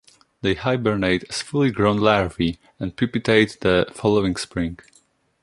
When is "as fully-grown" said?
1.29-1.97